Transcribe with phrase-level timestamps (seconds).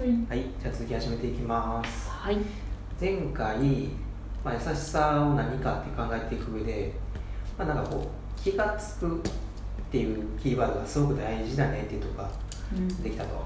[0.00, 2.08] はい、じゃあ続き始めていきます。
[2.08, 2.38] はい
[2.98, 3.90] 前回、
[4.42, 6.94] まあ、優しさを何かって考えていく上で、
[7.58, 9.20] まあ、なんかこう気がつくっ
[9.92, 12.30] ていうキーワードがすごく大事だねっていうとこが
[13.02, 13.44] できたと。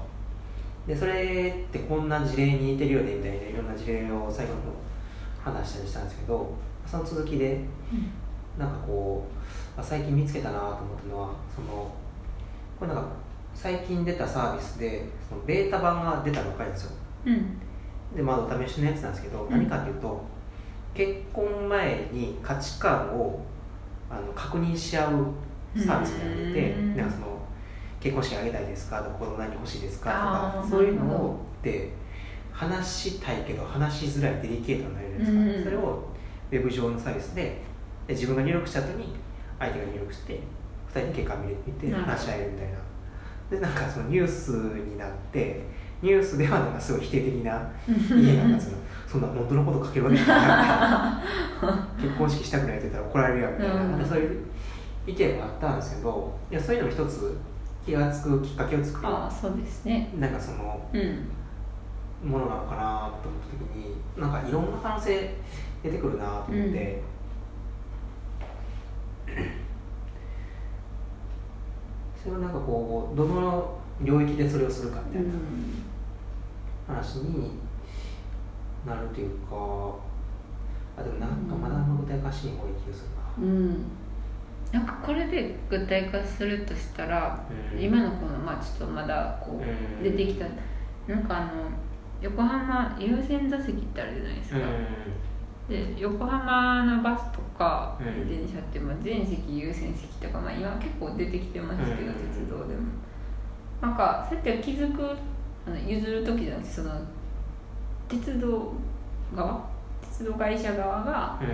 [0.87, 6.53] で、それってこんな事例に似てるよねみたいないろんな事例を最後の方話したりしたんですけど、
[6.87, 7.59] その続きで、
[8.57, 9.27] なんかこ
[9.77, 11.93] う、あ最近見つけたなと思ったのは、その、
[12.79, 13.24] これなんか
[13.55, 16.91] 最近出たサービスで、そのベータ版が出たばっかりですよ。
[17.25, 17.57] うん。
[18.15, 19.49] でまだお試しのやつなんですけど、ん。
[19.49, 20.21] 何かっていうと
[20.93, 23.41] 結婚前に価値観を
[24.09, 25.25] あの確認し合う
[25.77, 26.95] サービスになってて、うん。
[26.97, 27.27] なんかその
[27.99, 28.99] 結婚式あげたいですか？
[29.01, 30.51] とか子供何欲しいですか？
[30.53, 31.91] とかそういうのをで
[32.51, 35.63] 話したいけど話しづらいデリケートな内容ですか、うん。
[35.63, 36.03] それを
[36.51, 37.61] ウェブ上のサービスで
[38.07, 39.15] で自分が入力した後に
[39.57, 40.33] 相手が入力して
[40.93, 42.77] 2人で結果見れ見て話し合えるみたいな
[43.49, 45.63] でなんかそのニュースになって
[46.01, 48.77] ニュースではなんかすごい否定的な家なんかその
[49.07, 51.21] そんな本当のこと書けるわけないな
[52.01, 54.05] 結婚式したくないって言ったら怒られるやんみたいな,、うん。
[54.05, 54.45] そういう
[55.07, 57.37] 意見もあったんですけどいやそういうのも一つ
[57.85, 59.07] 気が付くきっかけを作る。
[59.07, 60.11] ああそうですね。
[60.19, 61.27] なんかそのうん。
[62.23, 65.35] ものなのかなと思った時になんかいろんな可能性
[65.83, 67.01] 出てくるなと思って、
[72.25, 75.29] それをなんかこうどの領域でそれをするかみたいな
[76.87, 77.51] 話に
[78.83, 79.95] なるというか
[80.97, 83.09] あでもなんかまだあんま具体化しに方がいい気がする
[83.45, 83.47] な。
[83.47, 83.85] うん。
[84.71, 87.45] なんかこれで具体化するとしたら、
[87.75, 87.79] うん。
[87.79, 90.07] 今のこのまあちょっとまだこうん。
[90.07, 90.45] う出てきた、
[91.07, 91.51] なんかあの
[92.21, 94.57] 横浜優先座席ってあるじゃないですか、
[95.67, 98.29] で横浜のバスとかうん。
[98.29, 102.13] 電車ってまあ全席優先席とか、まあ、今結構出てきてますけど、うん。
[102.13, 102.81] 鉄道でも。
[103.81, 105.01] なんかそうやって気づく
[105.67, 106.91] あの譲る時じゃなくてその
[108.07, 108.73] 鉄道
[109.35, 109.67] 側？
[110.01, 111.47] 鉄道会社側が、うん。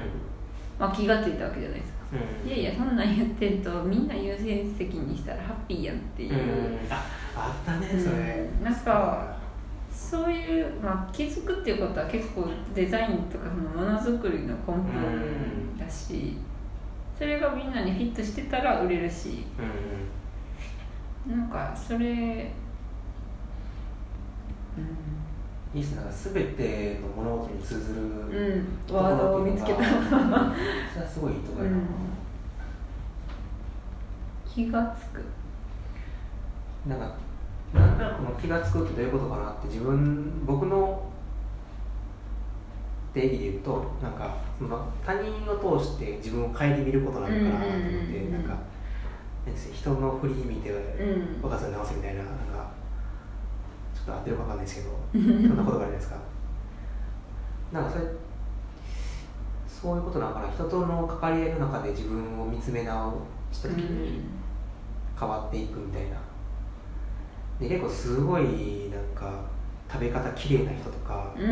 [0.79, 1.97] まあ、気がついたわけじゃないですか。
[2.43, 2.49] うん。
[2.49, 6.77] いやいやそんなん言ってるとみんな優先席にしたらハッピーやんっていう、うん。
[6.89, 7.05] あ
[7.35, 8.63] あったねそれ、うん。
[8.63, 9.38] なんか
[10.09, 16.38] そういう、まあ、気づくっていうことは結構デザインとかそのものづくりの根本だし、
[17.17, 19.45] それがみんなにフィットしてたら売れるし。
[19.57, 20.22] うん
[21.28, 22.51] なんかそれ
[25.73, 26.33] いいっすね。
[26.33, 28.09] 全ての物事に通ずる、うん、
[28.89, 30.56] うん、ワードを見つけた、それは
[31.07, 31.85] すごいいいとこやな、うん。
[34.51, 35.23] 気がつく。
[36.88, 37.13] なんか
[38.09, 41.01] この気が付くってどういうことかなって自分僕の
[43.13, 48.57] 定義で言うとなんかその他人を通して自分を顧みることなのかなと思って、うんうんなんか
[49.73, 51.41] 人の振り見てうん。
[51.41, 52.72] 若さに直せみたいななんか
[53.95, 56.16] ちょっと合ってるかわかんないですけどそんなことがあるじゃないですか
[57.72, 58.06] なんかそれ
[59.68, 63.13] そういうことなのかな人との関わり合いの中で自分を見つめ直
[63.51, 64.22] した時に
[65.19, 66.18] 変わっていくみたいな
[67.61, 69.45] で結構すごいなんか
[69.91, 71.51] 食べ方綺麗な人とかうんう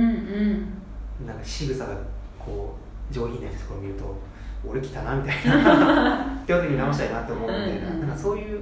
[1.24, 1.28] ん。
[1.28, 1.96] なんか仕草が
[2.38, 2.76] こ
[3.10, 4.16] う上品な人とかを見ると
[4.66, 6.40] 俺来たなみたいな。
[6.44, 8.62] ってことに直したいなと思うみたいな,、うんうんなんかそういう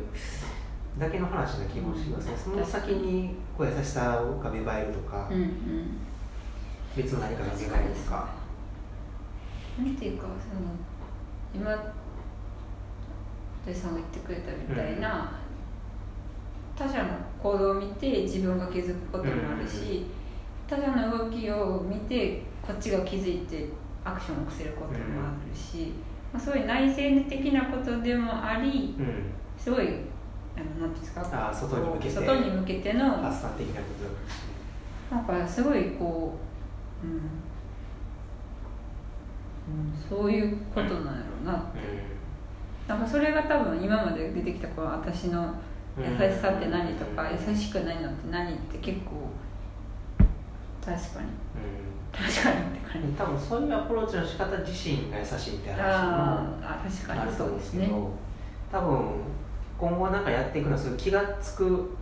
[1.00, 5.52] だけの話な気もしますね、その先にこう優しさが芽生えるとか、うんうん。
[6.96, 8.30] 別の何かが芽生えるとか、
[9.78, 10.72] なんていうかその
[11.54, 11.94] 今
[13.64, 15.32] 土井さんが言ってくれたみたいな、
[16.78, 17.10] 他者の
[17.42, 20.06] 行動を見て自分が気づくこともあるし、
[20.68, 23.66] 他者の動きを見てこっちが気づいて
[24.04, 24.98] アクションを起こせることもあ
[25.50, 25.94] るし、
[26.32, 26.96] まあ、そういう内省
[27.30, 29.88] 的なことでもありうん、すごい
[30.56, 33.88] あのなんていうんですかあー外に向けて外に向けての発散的なこ
[35.12, 36.38] となんかすごいこ
[37.04, 37.14] う、うん
[39.68, 41.06] うん、そういうことなんやろ
[41.44, 41.74] うな
[42.88, 45.54] なんかそれが多分今まで出てきたこの私の
[45.98, 49.30] 優しさって何とか優しくないのって何って結構
[50.84, 51.28] 確かに。
[52.14, 53.08] 確かにって感じ。
[53.08, 55.84] うん、多分そういうアプローチの仕方自身が優しいみたいな
[56.62, 57.92] 話もあると思うんですけどね。
[58.72, 59.10] 多分
[59.78, 61.98] 今後なんかやっていくのはそういう気が付く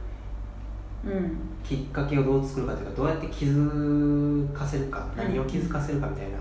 [1.06, 1.38] うん。
[1.64, 5.24] きっかけをどう作るかというかどうやって気づかせるかうん。
[5.24, 6.38] 何を気づかせるかみたいな、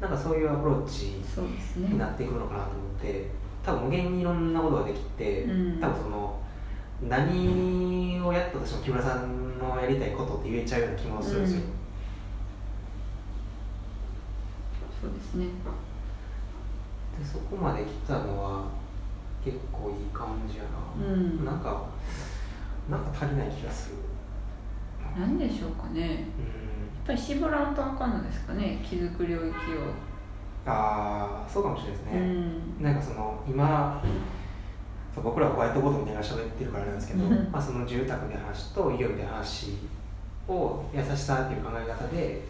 [0.00, 1.20] なんかそういうアプローチ
[1.78, 3.30] になってくるのかなと思って
[3.64, 5.80] 多分無限にいろんなことができて、うん。
[5.80, 6.39] 多分その
[7.08, 11.60] 何をやったとしても木村さんのやりたいことって言えちゃうような気もするんですよ、
[15.00, 15.46] そうですね。
[17.18, 18.64] でそこまで来たのは
[19.44, 20.70] 結構いい感じやな、
[21.06, 21.44] うん。
[21.44, 21.86] なんか
[22.88, 23.96] なんか足りない気がする。
[25.18, 26.10] なんでしょうかね。
[26.10, 26.18] やっ
[27.06, 28.78] ぱり絞らんとあかんのですかね。
[28.84, 29.50] 気づく領域を
[30.66, 32.22] ああそうかもしれないですね、う
[32.80, 32.84] ん。
[32.84, 34.02] なんかその今
[35.14, 37.48] そう僕らはホワイトボードみたいな喋ってるからなんですけど、うん。
[37.50, 39.76] まあ、その住宅みたいな話と医療みたいな話
[40.48, 42.42] を優しさっていう考え方で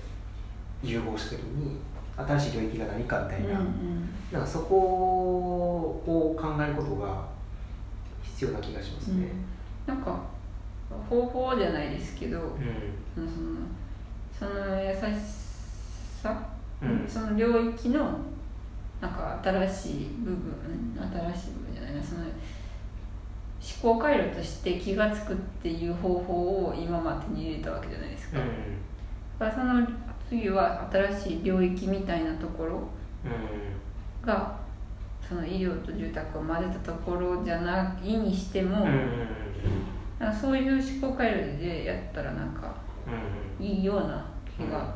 [0.83, 1.79] 融合した時に
[2.17, 4.11] 新しい領域が何かみたいな,、うんうん。
[4.33, 4.75] なんかそこ
[6.07, 7.25] を考えることが
[8.23, 9.29] 必要な気がしますね。
[9.87, 10.21] なんか
[11.09, 12.47] 方法じゃないですけどうん。
[13.15, 14.99] そのその優し
[16.23, 16.47] さ、
[16.83, 17.07] うん。
[17.09, 18.19] その領域の
[19.01, 20.55] なんか新しい部分
[20.97, 22.03] 新しい部分じゃないな。
[22.03, 28.39] その思考回路として気が付くっていう方法を今まで手に入れたわけじゃないですか、
[29.39, 29.87] だからその
[30.29, 32.89] 次は新しい領域みたいなところ
[34.23, 34.59] うが
[35.29, 38.87] その医療と住宅を混ぜたところじゃないにしても、んうん。
[38.87, 39.01] うん
[40.19, 42.75] なんかそういう思考回路でやったらなんか
[43.59, 43.65] うん。
[43.65, 44.95] いいような気が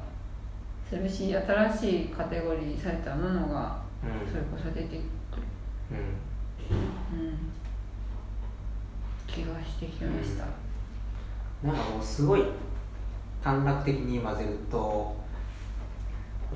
[0.89, 3.84] するし、新しいカテゴリーされたものがうん
[4.31, 5.01] それこそ出てくる、
[5.93, 5.97] うん。
[5.97, 7.53] うん、
[9.27, 10.47] 気がしてきました、
[11.67, 12.45] なんかもうすごい
[13.43, 15.17] 短絡的に混ぜると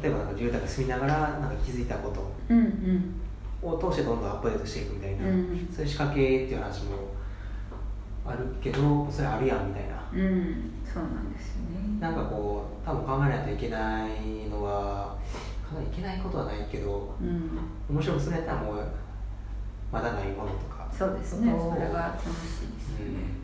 [0.03, 3.15] 例えばなんか住宅住みながらなんか気づいたことうんうん。
[3.61, 7.09] を通してどんどんアップデートしていくみたいな、うんそういう仕掛けっていう話も
[8.25, 9.97] あるけどそれあるやんみたいな。
[10.13, 10.73] うん。
[10.85, 11.99] そうなんですよね。
[12.01, 15.19] なんかこう多分考えないといけないのは
[15.69, 17.51] 考えないけないことはないけどうん。
[17.91, 18.89] 面白くするやったらもう
[19.93, 20.89] まだないものとか。
[20.93, 21.53] そうですね。
[21.53, 23.39] それが楽しいですよね、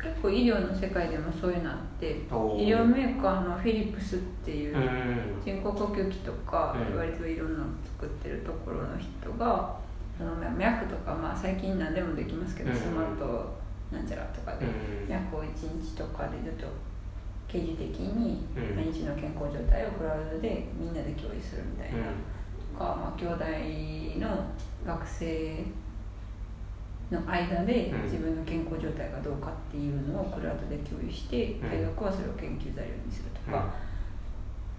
[0.00, 2.20] 結構医療の世界でもそういうのあって医
[2.68, 4.82] 療メーカーのフィリップスっていううん。
[4.82, 6.98] うん人工呼吸器とか、うん。
[6.98, 7.64] 割といろんなの
[7.98, 9.76] 作ってるところの人が
[10.20, 12.76] あの脈とか、まあ、最近何でもできますけど、うん。
[12.76, 13.58] スマート
[13.90, 14.68] なんちゃらとかで、う
[15.06, 15.08] ん。
[15.08, 15.48] 脈を1
[15.82, 16.66] 日とかでずっと
[17.48, 18.76] 刑事的にうん。
[18.76, 21.98] 毎日の健康状態をクラウドでみんなで共有するみたいな、
[22.72, 24.44] とか、まあ、兄弟の
[24.86, 25.64] 学生
[27.10, 28.02] の間でうん。
[28.02, 31.70] 自分の健康状態がどうかっていうのをクラウドで共有してうん。
[31.70, 33.72] 大学はそれを研究材料にするとか、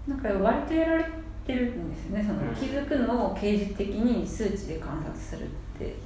[0.06, 1.04] なんか割とやられ
[1.44, 2.22] てるんですよね。
[2.24, 2.54] そのうん。
[2.54, 5.96] 気づくのを刑事的に数値で観察するって。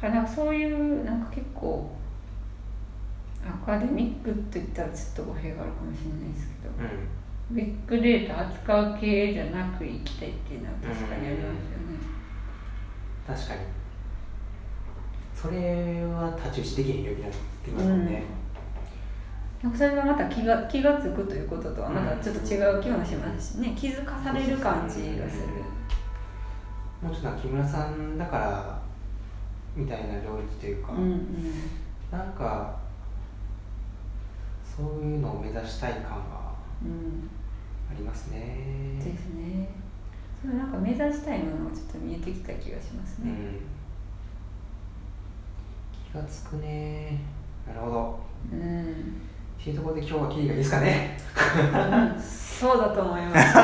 [0.00, 1.90] だからなんかそういうなんか結構
[3.44, 6.74] アカデミックって言ったらちょっと語弊があるかもしれないですけど。
[6.78, 6.84] うん。
[6.84, 7.22] うん
[7.52, 11.98] ビッグデータ扱う系じゃなく生きたいっていうのは確かにありますよね。
[13.26, 13.60] 確かに。
[15.34, 18.06] それは太刀打ちできへん領域になってきますもん。
[18.06, 18.22] ね、
[19.62, 23.74] なんかそれがまた気が気が付くということとはまたちょっと違う気もしますしね。
[23.76, 25.48] 気づかされる感じがする。
[27.02, 28.82] もうちょっと木村さんだから
[29.76, 31.54] みたいな領域というか、うんうん。
[32.10, 32.76] なんか
[34.76, 36.52] そういうのを目指したい感が
[36.82, 37.28] うん
[37.90, 38.96] ありますね。
[38.98, 39.68] ですね。
[40.40, 43.30] それなんか目指したいものもちょっと見えてきた気がしますね。
[43.30, 43.60] うん。
[46.10, 47.20] 気がつくね。
[47.66, 48.20] なるほど。
[48.52, 49.20] うん、
[49.60, 51.18] っていうところで今日はキリがいいですかね。
[52.62, 53.54] そうだと思います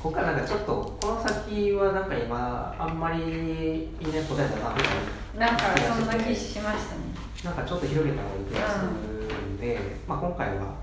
[0.00, 7.00] ここからなんかちょっとこの先はなんか今あんまりいいね答えたなみたいななんかそんな気しましたね。
[7.44, 10.74] なんかちょっと広げた方がいい気がするんで、まあ、今回は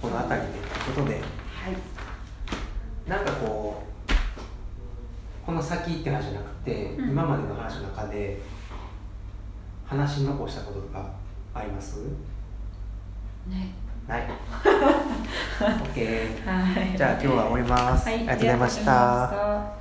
[0.00, 0.58] この辺りでと
[0.90, 1.14] いうことで。
[1.14, 3.10] はい。
[3.10, 7.10] なんかこうこの先って話じゃなくて、うん。
[7.10, 8.40] 今までの話の中で
[9.86, 11.10] 話し残したこととか
[11.54, 11.96] あります？
[13.48, 13.72] ね
[14.06, 14.28] ない。
[15.58, 16.96] OK はい。
[16.96, 18.16] じゃあ今日は終わります、はい。
[18.16, 19.77] ありがとうございました